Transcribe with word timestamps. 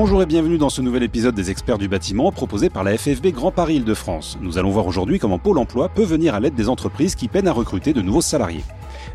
Bonjour 0.00 0.22
et 0.22 0.26
bienvenue 0.26 0.58
dans 0.58 0.70
ce 0.70 0.80
nouvel 0.80 1.02
épisode 1.02 1.34
des 1.34 1.50
experts 1.50 1.76
du 1.76 1.88
bâtiment 1.88 2.30
proposé 2.30 2.70
par 2.70 2.84
la 2.84 2.96
FFB 2.96 3.32
Grand 3.32 3.50
Paris 3.50 3.74
Île-de-France. 3.74 4.38
Nous 4.40 4.56
allons 4.56 4.70
voir 4.70 4.86
aujourd'hui 4.86 5.18
comment 5.18 5.40
Pôle 5.40 5.58
emploi 5.58 5.88
peut 5.88 6.04
venir 6.04 6.36
à 6.36 6.40
l'aide 6.40 6.54
des 6.54 6.68
entreprises 6.68 7.16
qui 7.16 7.26
peinent 7.26 7.48
à 7.48 7.52
recruter 7.52 7.92
de 7.92 8.00
nouveaux 8.00 8.20
salariés. 8.20 8.62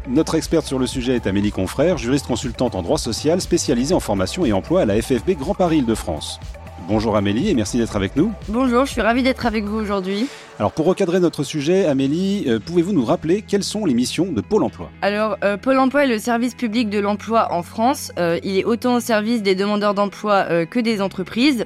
Notre 0.09 0.35
experte 0.35 0.65
sur 0.65 0.79
le 0.79 0.85
sujet 0.85 1.15
est 1.15 1.25
Amélie 1.25 1.53
Confrère, 1.53 1.97
juriste 1.97 2.27
consultante 2.27 2.75
en 2.75 2.81
droit 2.81 2.97
social 2.97 3.39
spécialisée 3.39 3.95
en 3.95 4.01
formation 4.01 4.43
et 4.43 4.51
emploi 4.51 4.81
à 4.81 4.85
la 4.85 5.01
FFB 5.01 5.37
Grand 5.39 5.53
Paris 5.55 5.77
Île-de-France. 5.77 6.41
Bonjour 6.89 7.15
Amélie 7.15 7.49
et 7.49 7.53
merci 7.53 7.77
d'être 7.77 7.95
avec 7.95 8.17
nous. 8.17 8.33
Bonjour, 8.49 8.85
je 8.85 8.91
suis 8.91 9.01
ravie 9.01 9.23
d'être 9.23 9.45
avec 9.45 9.63
vous 9.63 9.77
aujourd'hui. 9.77 10.27
Alors 10.59 10.71
pour 10.71 10.85
recadrer 10.85 11.19
notre 11.19 11.43
sujet, 11.43 11.85
Amélie, 11.85 12.45
euh, 12.47 12.59
pouvez-vous 12.59 12.93
nous 12.93 13.05
rappeler 13.05 13.41
quelles 13.41 13.63
sont 13.63 13.85
les 13.85 13.95
missions 13.95 14.31
de 14.31 14.39
Pôle 14.39 14.63
Emploi? 14.63 14.91
Alors 15.01 15.37
euh, 15.43 15.57
Pôle 15.57 15.79
Emploi 15.79 16.05
est 16.05 16.07
le 16.07 16.19
service 16.19 16.53
public 16.53 16.91
de 16.91 16.99
l'emploi 16.99 17.51
en 17.51 17.63
France. 17.63 18.11
Euh, 18.19 18.39
il 18.43 18.59
est 18.59 18.63
autant 18.63 18.95
au 18.95 18.99
service 18.99 19.41
des 19.41 19.55
demandeurs 19.55 19.95
d'emploi 19.95 20.65
que 20.67 20.79
des 20.79 21.01
entreprises. 21.01 21.65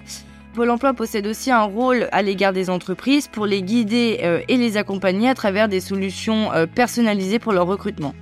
Pôle 0.53 0.69
Emploi 0.69 0.93
possède 0.93 1.27
aussi 1.27 1.51
un 1.51 1.63
rôle 1.63 2.07
à 2.13 2.21
l'égard 2.21 2.53
des 2.53 2.69
entreprises 2.69 3.27
pour 3.27 3.45
les 3.45 3.61
guider 3.61 4.41
et 4.47 4.57
les 4.57 4.77
accompagner 4.77 5.29
à 5.29 5.35
travers 5.35 5.67
des 5.67 5.81
solutions 5.81 6.49
personnalisées 6.73 7.39
pour 7.39 7.51
leur 7.51 7.67
recrutement. 7.67 8.13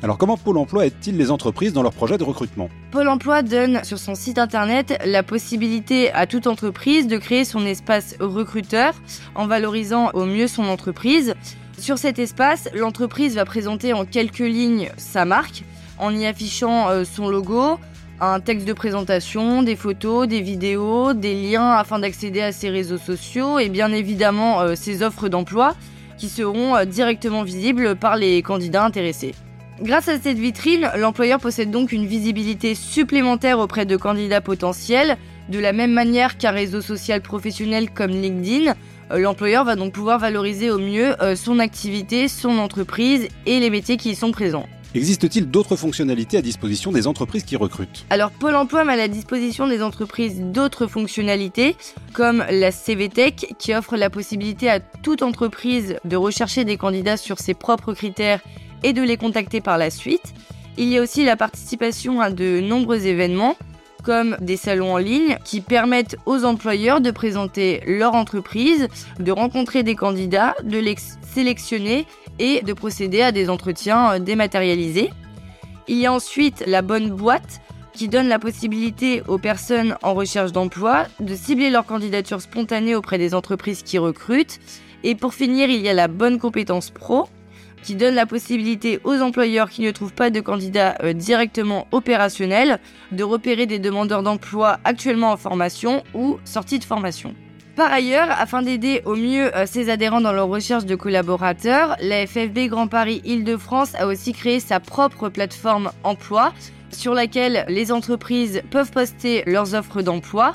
Alors 0.00 0.16
comment 0.16 0.36
Pôle 0.36 0.58
Emploi 0.58 0.86
aide-t-il 0.86 1.16
les 1.16 1.32
entreprises 1.32 1.72
dans 1.72 1.82
leur 1.82 1.92
projet 1.92 2.18
de 2.18 2.22
recrutement? 2.22 2.68
Pôle 2.92 3.08
Emploi 3.08 3.42
donne 3.42 3.82
sur 3.82 3.98
son 3.98 4.14
site 4.14 4.38
internet 4.38 4.96
la 5.04 5.24
possibilité 5.24 6.12
à 6.12 6.28
toute 6.28 6.46
entreprise 6.46 7.08
de 7.08 7.16
créer 7.16 7.44
son 7.44 7.66
espace 7.66 8.14
recruteur 8.20 8.94
en 9.34 9.48
valorisant 9.48 10.10
au 10.14 10.24
mieux 10.24 10.46
son 10.46 10.64
entreprise. 10.64 11.34
Sur 11.78 11.98
cet 11.98 12.20
espace, 12.20 12.68
l'entreprise 12.74 13.34
va 13.34 13.44
présenter 13.44 13.92
en 13.92 14.04
quelques 14.04 14.38
lignes 14.38 14.88
sa 14.96 15.24
marque 15.24 15.64
en 15.98 16.14
y 16.14 16.26
affichant 16.26 16.88
euh, 16.90 17.02
son 17.02 17.28
logo, 17.28 17.80
un 18.20 18.38
texte 18.38 18.68
de 18.68 18.72
présentation, 18.72 19.64
des 19.64 19.74
photos, 19.74 20.28
des 20.28 20.42
vidéos, 20.42 21.12
des 21.12 21.34
liens 21.34 21.72
afin 21.72 21.98
d'accéder 21.98 22.40
à 22.40 22.52
ses 22.52 22.70
réseaux 22.70 22.98
sociaux 22.98 23.58
et 23.58 23.68
bien 23.68 23.90
évidemment 23.92 24.60
euh, 24.60 24.76
ses 24.76 25.02
offres 25.02 25.28
d'emploi 25.28 25.74
qui 26.18 26.28
seront 26.28 26.76
euh, 26.76 26.84
directement 26.84 27.42
visibles 27.42 27.96
par 27.96 28.14
les 28.14 28.42
candidats 28.42 28.84
intéressés. 28.84 29.34
Grâce 29.80 30.08
à 30.08 30.18
cette 30.18 30.38
vitrine, 30.38 30.90
l'employeur 30.96 31.38
possède 31.38 31.70
donc 31.70 31.92
une 31.92 32.04
visibilité 32.04 32.74
supplémentaire 32.74 33.60
auprès 33.60 33.86
de 33.86 33.96
candidats 33.96 34.40
potentiels. 34.40 35.16
De 35.50 35.60
la 35.60 35.72
même 35.72 35.92
manière 35.92 36.36
qu'un 36.36 36.50
réseau 36.50 36.82
social 36.82 37.22
professionnel 37.22 37.88
comme 37.90 38.10
LinkedIn, 38.10 38.74
euh, 39.12 39.18
l'employeur 39.18 39.64
va 39.64 39.76
donc 39.76 39.92
pouvoir 39.92 40.18
valoriser 40.18 40.70
au 40.70 40.78
mieux 40.78 41.14
euh, 41.22 41.36
son 41.36 41.60
activité, 41.60 42.26
son 42.26 42.58
entreprise 42.58 43.28
et 43.46 43.60
les 43.60 43.70
métiers 43.70 43.96
qui 43.96 44.10
y 44.10 44.14
sont 44.16 44.32
présents. 44.32 44.66
Existe-t-il 44.96 45.48
d'autres 45.48 45.76
fonctionnalités 45.76 46.38
à 46.38 46.42
disposition 46.42 46.90
des 46.90 47.06
entreprises 47.06 47.44
qui 47.44 47.54
recrutent? 47.54 48.04
Alors 48.10 48.32
Pôle 48.32 48.56
Emploi 48.56 48.84
met 48.84 48.94
à 48.94 48.96
la 48.96 49.08
disposition 49.08 49.68
des 49.68 49.82
entreprises 49.82 50.40
d'autres 50.40 50.88
fonctionnalités 50.88 51.76
comme 52.14 52.44
la 52.50 52.72
CVTech 52.72 53.54
qui 53.58 53.74
offre 53.74 53.96
la 53.96 54.10
possibilité 54.10 54.68
à 54.70 54.80
toute 54.80 55.22
entreprise 55.22 55.98
de 56.04 56.16
rechercher 56.16 56.64
des 56.64 56.78
candidats 56.78 57.18
sur 57.18 57.38
ses 57.38 57.54
propres 57.54 57.92
critères 57.92 58.40
et 58.82 58.92
de 58.92 59.02
les 59.02 59.16
contacter 59.16 59.60
par 59.60 59.78
la 59.78 59.90
suite. 59.90 60.34
Il 60.76 60.88
y 60.88 60.98
a 60.98 61.02
aussi 61.02 61.24
la 61.24 61.36
participation 61.36 62.20
à 62.20 62.30
de 62.30 62.60
nombreux 62.60 63.06
événements 63.06 63.56
comme 64.04 64.36
des 64.40 64.56
salons 64.56 64.94
en 64.94 64.98
ligne 64.98 65.36
qui 65.44 65.60
permettent 65.60 66.16
aux 66.24 66.44
employeurs 66.44 67.00
de 67.00 67.10
présenter 67.10 67.82
leur 67.86 68.14
entreprise, 68.14 68.88
de 69.18 69.32
rencontrer 69.32 69.82
des 69.82 69.96
candidats, 69.96 70.54
de 70.62 70.78
les 70.78 70.96
sélectionner 71.34 72.06
et 72.38 72.62
de 72.62 72.72
procéder 72.72 73.22
à 73.22 73.32
des 73.32 73.50
entretiens 73.50 74.12
euh, 74.12 74.18
dématérialisés. 74.18 75.10
Il 75.88 75.96
y 75.96 76.06
a 76.06 76.12
ensuite 76.12 76.64
la 76.66 76.82
bonne 76.82 77.10
boîte 77.10 77.60
qui 77.92 78.08
donne 78.08 78.28
la 78.28 78.38
possibilité 78.38 79.22
aux 79.26 79.38
personnes 79.38 79.96
en 80.02 80.14
recherche 80.14 80.52
d'emploi 80.52 81.06
de 81.18 81.34
cibler 81.34 81.68
leur 81.68 81.84
candidature 81.84 82.40
spontanée 82.40 82.94
auprès 82.94 83.18
des 83.18 83.34
entreprises 83.34 83.82
qui 83.82 83.98
recrutent. 83.98 84.60
Et 85.02 85.14
pour 85.14 85.34
finir, 85.34 85.68
il 85.68 85.80
y 85.80 85.88
a 85.88 85.94
la 85.94 86.08
bonne 86.08 86.38
compétence 86.38 86.90
pro 86.90 87.28
qui 87.82 87.94
donne 87.94 88.14
la 88.14 88.26
possibilité 88.26 89.00
aux 89.04 89.20
employeurs 89.20 89.70
qui 89.70 89.82
ne 89.82 89.90
trouvent 89.90 90.12
pas 90.12 90.30
de 90.30 90.40
candidats 90.40 90.96
euh, 91.02 91.12
directement 91.12 91.86
opérationnels 91.92 92.78
de 93.12 93.24
repérer 93.24 93.66
des 93.66 93.78
demandeurs 93.78 94.22
d'emploi 94.22 94.78
actuellement 94.84 95.32
en 95.32 95.36
formation 95.36 96.02
ou 96.14 96.38
sortis 96.44 96.78
de 96.78 96.84
formation. 96.84 97.34
Par 97.78 97.92
ailleurs, 97.92 98.28
afin 98.30 98.62
d'aider 98.62 99.02
au 99.04 99.14
mieux 99.14 99.54
euh, 99.56 99.64
ses 99.64 99.88
adhérents 99.88 100.20
dans 100.20 100.32
leur 100.32 100.48
recherche 100.48 100.84
de 100.84 100.96
collaborateurs, 100.96 101.96
la 102.00 102.26
FFB 102.26 102.66
Grand 102.68 102.88
Paris 102.88 103.22
Île-de-France 103.24 103.94
a 103.94 104.08
aussi 104.08 104.32
créé 104.32 104.58
sa 104.58 104.80
propre 104.80 105.28
plateforme 105.28 105.92
emploi 106.02 106.52
sur 106.90 107.14
laquelle 107.14 107.64
les 107.68 107.92
entreprises 107.92 108.62
peuvent 108.72 108.90
poster 108.90 109.44
leurs 109.46 109.74
offres 109.74 110.02
d'emploi. 110.02 110.54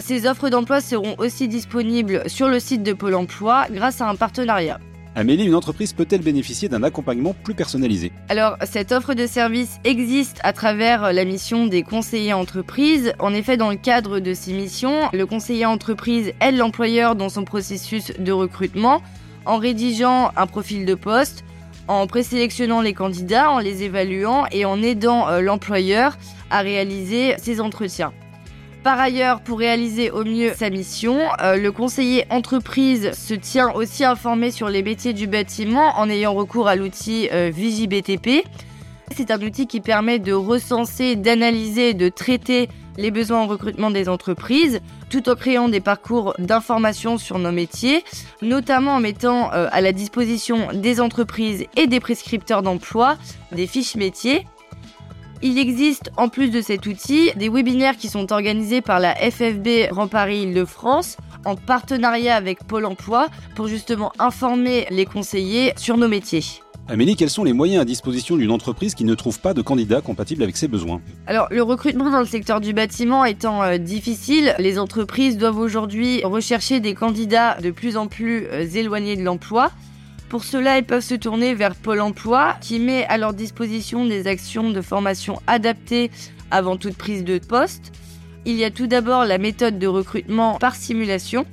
Ces 0.00 0.26
offres 0.26 0.48
d'emploi 0.48 0.80
seront 0.80 1.14
aussi 1.18 1.46
disponibles 1.46 2.28
sur 2.28 2.48
le 2.48 2.58
site 2.58 2.82
de 2.82 2.92
Pôle 2.92 3.14
Emploi 3.14 3.66
grâce 3.70 4.00
à 4.00 4.08
un 4.08 4.16
partenariat. 4.16 4.80
Amélie, 5.16 5.44
une 5.44 5.54
entreprise 5.54 5.92
peut-elle 5.92 6.22
bénéficier 6.22 6.68
d'un 6.68 6.82
accompagnement 6.82 7.36
plus 7.44 7.54
personnalisé? 7.54 8.10
Alors, 8.28 8.56
cette 8.64 8.90
offre 8.90 9.14
de 9.14 9.28
service 9.28 9.78
existe 9.84 10.40
à 10.42 10.52
travers 10.52 11.12
la 11.12 11.24
mission 11.24 11.68
des 11.68 11.84
conseillers 11.84 12.32
entreprises. 12.32 13.12
En 13.20 13.32
effet, 13.32 13.56
dans 13.56 13.70
le 13.70 13.76
cadre 13.76 14.18
de 14.18 14.34
ces 14.34 14.52
missions, 14.52 15.08
le 15.12 15.24
conseiller 15.24 15.66
entreprise 15.66 16.32
aide 16.40 16.56
l'employeur 16.56 17.14
dans 17.14 17.28
son 17.28 17.44
processus 17.44 18.10
de 18.18 18.32
recrutement 18.32 19.02
en 19.46 19.58
rédigeant 19.58 20.32
un 20.36 20.46
profil 20.48 20.84
de 20.84 20.96
poste, 20.96 21.44
en 21.86 22.08
présélectionnant 22.08 22.80
les 22.80 22.94
candidats, 22.94 23.52
en 23.52 23.60
les 23.60 23.84
évaluant 23.84 24.46
et 24.50 24.64
en 24.64 24.82
aidant 24.82 25.28
euh, 25.28 25.40
l'employeur 25.40 26.18
à 26.50 26.60
réaliser 26.60 27.34
ses 27.38 27.60
entretiens. 27.60 28.12
Par 28.84 29.00
ailleurs, 29.00 29.40
pour 29.40 29.60
réaliser 29.60 30.10
au 30.10 30.24
mieux 30.24 30.52
sa 30.54 30.68
mission, 30.68 31.18
euh, 31.40 31.56
le 31.56 31.72
conseiller 31.72 32.26
entreprise 32.28 33.12
se 33.12 33.32
tient 33.32 33.72
aussi 33.72 34.04
informé 34.04 34.50
sur 34.50 34.68
les 34.68 34.82
métiers 34.82 35.14
du 35.14 35.26
bâtiment 35.26 35.98
en 35.98 36.10
ayant 36.10 36.34
recours 36.34 36.68
à 36.68 36.76
l'outil 36.76 37.30
euh. 37.32 37.50
C'est 39.16 39.30
un 39.30 39.40
outil 39.40 39.66
qui 39.66 39.80
permet 39.80 40.18
de 40.18 40.34
recenser, 40.34 41.16
d'analyser, 41.16 41.94
de 41.94 42.10
traiter 42.10 42.68
les 42.98 43.10
besoins 43.10 43.40
en 43.40 43.46
recrutement 43.46 43.90
des 43.90 44.06
entreprises, 44.10 44.80
tout 45.08 45.30
en 45.30 45.34
créant 45.34 45.70
des 45.70 45.80
parcours 45.80 46.34
d'information 46.38 47.16
sur 47.16 47.38
nos 47.38 47.52
métiers, 47.52 48.04
notamment 48.42 48.96
en 48.96 49.00
mettant 49.00 49.50
euh, 49.54 49.66
à 49.72 49.80
la 49.80 49.92
disposition 49.92 50.68
des 50.74 51.00
entreprises 51.00 51.64
et 51.76 51.86
des 51.86 52.00
prescripteurs 52.00 52.60
d'emploi 52.60 53.16
des 53.50 53.66
fiches 53.66 53.96
métiers 53.96 54.44
il 55.42 55.58
existe, 55.58 56.10
en 56.16 56.28
plus 56.28 56.50
de 56.50 56.60
cet 56.60 56.86
outil, 56.86 57.30
des 57.36 57.48
webinaires 57.48 57.96
qui 57.96 58.08
sont 58.08 58.32
organisés 58.32 58.80
par 58.80 59.00
la 59.00 59.14
FFB 59.14 59.90
Grand 59.90 60.08
Paris 60.08 60.42
Île-de-France 60.42 61.16
en 61.44 61.56
partenariat 61.56 62.36
avec 62.36 62.64
Pôle 62.64 62.86
Emploi 62.86 63.28
pour 63.54 63.68
justement 63.68 64.12
informer 64.18 64.86
les 64.90 65.04
conseillers 65.04 65.72
sur 65.76 65.96
nos 65.96 66.08
métiers. 66.08 66.44
Amélie, 66.86 67.16
quels 67.16 67.30
sont 67.30 67.44
les 67.44 67.54
moyens 67.54 67.80
à 67.80 67.86
disposition 67.86 68.36
d'une 68.36 68.50
entreprise 68.50 68.94
qui 68.94 69.04
ne 69.04 69.14
trouve 69.14 69.40
pas 69.40 69.54
de 69.54 69.62
candidat 69.62 70.02
compatible 70.02 70.42
avec 70.42 70.54
ses 70.54 70.68
besoins? 70.68 71.00
Alors, 71.26 71.48
le 71.50 71.62
recrutement 71.62 72.10
dans 72.10 72.20
le 72.20 72.26
secteur 72.26 72.60
du 72.60 72.74
bâtiment 72.74 73.24
étant 73.24 73.62
euh, 73.62 73.78
difficile, 73.78 74.54
les 74.58 74.78
entreprises 74.78 75.38
doivent 75.38 75.58
aujourd'hui 75.58 76.22
rechercher 76.24 76.80
des 76.80 76.92
candidats 76.92 77.56
de 77.62 77.70
plus 77.70 77.96
en 77.96 78.06
plus 78.06 78.46
euh, 78.48 78.68
éloignés 78.68 79.16
de 79.16 79.22
l'emploi. 79.22 79.70
Pour 80.28 80.44
cela, 80.44 80.78
ils 80.78 80.84
peuvent 80.84 81.04
se 81.04 81.14
tourner 81.14 81.54
vers 81.54 81.74
Pôle 81.74 82.00
Emploi 82.00 82.56
qui 82.60 82.78
met 82.80 83.04
à 83.06 83.18
leur 83.18 83.34
disposition 83.34 84.04
des 84.06 84.26
actions 84.26 84.70
de 84.70 84.80
formation 84.80 85.40
adaptées 85.46 86.10
avant 86.50 86.76
toute 86.76 86.96
prise 86.96 87.24
de 87.24 87.38
poste. 87.38 87.92
Il 88.44 88.56
y 88.56 88.64
a 88.64 88.70
tout 88.70 88.86
d'abord 88.86 89.24
la 89.24 89.38
méthode 89.38 89.78
de 89.78 89.86
recrutement 89.86 90.58
par 90.58 90.74
simulation 90.74 91.46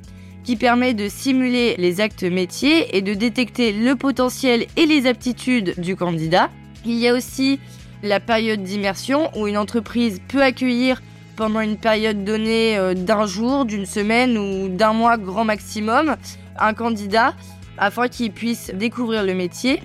qui 0.43 0.55
permet 0.55 0.93
de 0.93 1.07
simuler 1.07 1.75
les 1.77 2.01
actes 2.01 2.23
métiers 2.23 2.97
et 2.97 3.01
de 3.01 3.13
détecter 3.13 3.71
le 3.71 3.95
potentiel 3.95 4.65
et 4.75 4.85
les 4.85 5.05
aptitudes 5.05 5.79
du 5.79 5.95
candidat. 5.95 6.49
Il 6.85 6.97
y 6.97 7.07
a 7.07 7.13
aussi 7.13 7.59
la 8.03 8.19
période 8.19 8.63
d'immersion 8.63 9.29
où 9.37 9.47
une 9.47 9.57
entreprise 9.57 10.19
peut 10.27 10.41
accueillir 10.41 11.01
pendant 11.35 11.59
une 11.59 11.77
période 11.77 12.23
donnée 12.23 12.77
euh, 12.77 12.93
d'un 12.93 13.25
jour, 13.25 13.65
d'une 13.65 13.85
semaine 13.85 14.37
ou 14.37 14.69
d'un 14.69 14.93
mois 14.93 15.17
grand 15.17 15.45
maximum 15.45 16.15
un 16.59 16.73
candidat 16.73 17.33
afin 17.81 18.07
qu'ils 18.07 18.31
puissent 18.31 18.71
découvrir 18.73 19.23
le 19.23 19.33
métier. 19.33 19.81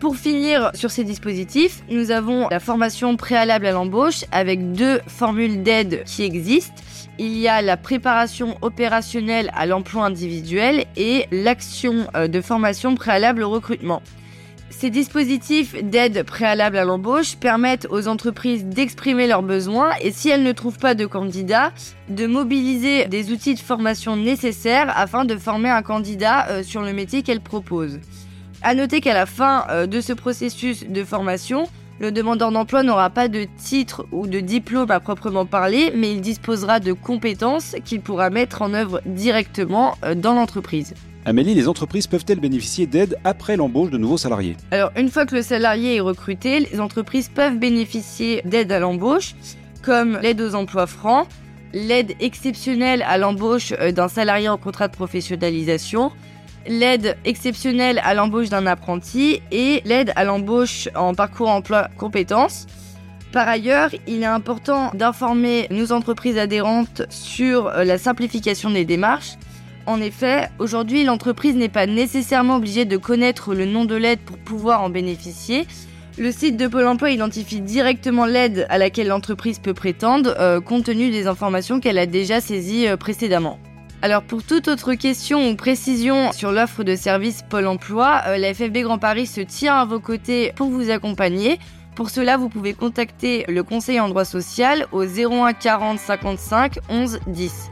Pour 0.00 0.16
finir 0.16 0.70
sur 0.74 0.92
ces 0.92 1.02
dispositifs, 1.02 1.82
nous 1.90 2.12
avons 2.12 2.48
la 2.48 2.60
formation 2.60 3.16
préalable 3.16 3.66
à 3.66 3.72
l'embauche 3.72 4.24
avec 4.30 4.72
deux 4.72 5.00
formules 5.08 5.64
d'aide 5.64 6.04
qui 6.04 6.22
existent. 6.22 6.80
Il 7.18 7.36
y 7.36 7.48
a 7.48 7.62
la 7.62 7.76
préparation 7.76 8.56
opérationnelle 8.62 9.50
à 9.56 9.66
l'emploi 9.66 10.04
individuel 10.04 10.86
et 10.96 11.26
l'action 11.32 12.06
euh, 12.14 12.28
de 12.28 12.40
formation 12.40 12.94
préalable 12.94 13.42
au 13.42 13.50
recrutement. 13.50 14.00
Ces 14.70 14.90
dispositifs 14.90 15.74
d'aide 15.82 16.22
préalable 16.22 16.76
à 16.76 16.84
l'embauche 16.84 17.36
permettent 17.36 17.86
aux 17.90 18.06
entreprises 18.06 18.64
d'exprimer 18.64 19.26
leurs 19.26 19.42
besoins 19.42 19.90
et 20.02 20.12
si 20.12 20.28
elles 20.28 20.42
ne 20.42 20.52
trouvent 20.52 20.78
pas 20.78 20.94
de 20.94 21.06
candidats, 21.06 21.72
de 22.08 22.26
mobiliser 22.26 23.06
des 23.06 23.32
outils 23.32 23.54
de 23.54 23.60
formation 23.60 24.16
nécessaires 24.16 24.92
afin 24.96 25.24
de 25.24 25.36
former 25.36 25.70
un 25.70 25.82
candidat 25.82 26.48
euh, 26.48 26.62
sur 26.62 26.82
le 26.82 26.92
métier 26.92 27.22
qu'elles 27.22 27.40
proposent. 27.40 27.98
À 28.62 28.74
noter 28.74 29.00
qu'à 29.00 29.14
la 29.14 29.26
fin 29.26 29.64
euh, 29.70 29.86
de 29.86 30.00
ce 30.00 30.12
processus 30.12 30.84
de 30.86 31.04
formation, 31.04 31.66
Le 32.00 32.12
demandeur 32.12 32.52
d'emploi 32.52 32.84
n'aura 32.84 33.10
pas 33.10 33.26
de 33.26 33.46
titre 33.56 34.06
ou 34.12 34.28
de 34.28 34.38
diplôme 34.38 34.90
à 34.92 35.00
proprement 35.00 35.46
parler, 35.46 35.92
mais 35.96 36.12
il 36.12 36.20
disposera 36.20 36.78
de 36.78 36.92
compétences 36.92 37.74
qu'il 37.84 38.02
pourra 38.02 38.30
mettre 38.30 38.62
en 38.62 38.72
œuvre 38.72 39.00
directement 39.04 39.96
euh, 40.04 40.14
dans 40.14 40.34
l'entreprise. 40.34 40.94
Amélie, 41.28 41.52
les 41.52 41.68
entreprises 41.68 42.06
peuvent-elles 42.06 42.40
bénéficier 42.40 42.86
d'aide 42.86 43.18
après 43.22 43.58
l'embauche 43.58 43.90
de 43.90 43.98
nouveaux 43.98 44.16
salariés? 44.16 44.56
Alors, 44.70 44.90
une 44.96 45.10
fois 45.10 45.26
que 45.26 45.34
le 45.34 45.42
salarié 45.42 45.96
est 45.96 46.00
recruté, 46.00 46.60
les 46.60 46.80
entreprises 46.80 47.28
peuvent 47.28 47.58
bénéficier 47.58 48.40
d'aide 48.46 48.72
à 48.72 48.78
l'embauche, 48.78 49.34
comme 49.82 50.18
l'aide 50.22 50.40
aux 50.40 50.54
emplois 50.54 50.86
francs, 50.86 51.28
l'aide 51.74 52.14
exceptionnelle 52.20 53.04
à 53.06 53.18
l'embauche 53.18 53.74
euh, 53.78 53.92
d'un 53.92 54.08
salarié 54.08 54.48
en 54.48 54.56
contrat 54.56 54.88
de 54.88 54.94
professionnalisation, 54.94 56.12
l'aide 56.66 57.18
exceptionnelle 57.26 58.00
à 58.04 58.14
l'embauche 58.14 58.48
d'un 58.48 58.64
apprenti 58.64 59.42
et 59.52 59.82
l'aide 59.84 60.14
à 60.16 60.24
l'embauche 60.24 60.88
en 60.94 61.12
parcours 61.12 61.50
emploi 61.50 61.88
compétences. 61.98 62.66
Par 63.32 63.46
ailleurs, 63.46 63.90
il 64.06 64.22
est 64.22 64.24
important 64.24 64.92
d'informer 64.94 65.66
nos 65.70 65.92
entreprises 65.92 66.38
adhérentes 66.38 67.02
sur 67.10 67.66
euh, 67.66 67.84
la 67.84 67.98
simplification 67.98 68.70
des 68.70 68.86
démarches. 68.86 69.34
En 69.88 70.02
effet, 70.02 70.50
aujourd'hui, 70.58 71.02
l'entreprise 71.02 71.56
n'est 71.56 71.70
pas 71.70 71.86
nécessairement 71.86 72.56
obligée 72.56 72.84
de 72.84 72.98
connaître 72.98 73.54
le 73.54 73.64
nom 73.64 73.86
de 73.86 73.94
l'aide 73.94 74.18
pour 74.18 74.36
pouvoir 74.36 74.82
en 74.82 74.90
bénéficier. 74.90 75.66
Le 76.18 76.30
site 76.30 76.58
de 76.58 76.66
Pôle 76.66 76.86
Emploi 76.86 77.10
identifie 77.10 77.62
directement 77.62 78.26
l'aide 78.26 78.66
à 78.68 78.76
laquelle 78.76 79.06
l'entreprise 79.06 79.60
peut 79.60 79.72
prétendre, 79.72 80.34
euh, 80.38 80.60
compte 80.60 80.84
tenu 80.84 81.08
des 81.10 81.26
informations 81.26 81.80
qu'elle 81.80 81.96
a 81.96 82.04
déjà 82.04 82.42
saisies 82.42 82.86
euh, 82.86 82.98
précédemment. 82.98 83.58
Alors 84.02 84.22
pour 84.24 84.42
toute 84.42 84.68
autre 84.68 84.92
question 84.92 85.48
ou 85.48 85.56
précision 85.56 86.32
sur 86.32 86.52
l'offre 86.52 86.84
de 86.84 86.94
service 86.94 87.42
Pôle 87.48 87.66
Emploi, 87.66 88.20
euh, 88.26 88.36
la 88.36 88.52
FFB 88.52 88.82
Grand 88.82 88.98
Paris 88.98 89.26
se 89.26 89.40
tient 89.40 89.76
à 89.76 89.86
vos 89.86 90.00
côtés 90.00 90.52
pour 90.54 90.68
vous 90.68 90.90
accompagner. 90.90 91.58
Pour 91.94 92.10
cela, 92.10 92.36
vous 92.36 92.50
pouvez 92.50 92.74
contacter 92.74 93.46
le 93.48 93.62
conseiller 93.62 94.00
en 94.00 94.10
droit 94.10 94.26
social 94.26 94.86
au 94.92 95.04
01 95.04 95.54
40 95.54 95.98
55 95.98 96.78
11 96.90 97.20
10. 97.26 97.70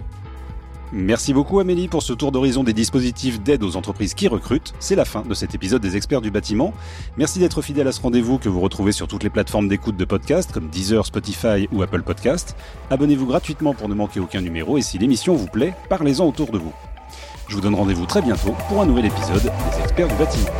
Merci 0.92 1.32
beaucoup 1.32 1.58
Amélie 1.58 1.88
pour 1.88 2.02
ce 2.02 2.12
tour 2.12 2.30
d'horizon 2.30 2.62
des 2.62 2.72
dispositifs 2.72 3.40
d'aide 3.40 3.64
aux 3.64 3.76
entreprises 3.76 4.14
qui 4.14 4.28
recrutent. 4.28 4.72
C'est 4.78 4.94
la 4.94 5.04
fin 5.04 5.22
de 5.22 5.34
cet 5.34 5.54
épisode 5.54 5.82
des 5.82 5.96
experts 5.96 6.20
du 6.20 6.30
bâtiment. 6.30 6.72
Merci 7.16 7.40
d'être 7.40 7.60
fidèle 7.60 7.88
à 7.88 7.92
ce 7.92 8.00
rendez-vous 8.00 8.38
que 8.38 8.48
vous 8.48 8.60
retrouvez 8.60 8.92
sur 8.92 9.08
toutes 9.08 9.24
les 9.24 9.30
plateformes 9.30 9.68
d'écoute 9.68 9.96
de 9.96 10.04
podcast 10.04 10.52
comme 10.52 10.68
Deezer, 10.68 11.04
Spotify 11.04 11.68
ou 11.72 11.82
Apple 11.82 12.02
Podcast. 12.02 12.56
Abonnez-vous 12.90 13.26
gratuitement 13.26 13.74
pour 13.74 13.88
ne 13.88 13.94
manquer 13.94 14.20
aucun 14.20 14.40
numéro 14.40 14.78
et 14.78 14.82
si 14.82 14.98
l'émission 14.98 15.34
vous 15.34 15.48
plaît, 15.48 15.74
parlez-en 15.88 16.26
autour 16.26 16.52
de 16.52 16.58
vous. 16.58 16.72
Je 17.48 17.56
vous 17.56 17.60
donne 17.60 17.74
rendez-vous 17.74 18.06
très 18.06 18.22
bientôt 18.22 18.54
pour 18.68 18.80
un 18.80 18.86
nouvel 18.86 19.06
épisode 19.06 19.42
des 19.42 19.82
experts 19.82 20.08
du 20.08 20.14
bâtiment. 20.14 20.50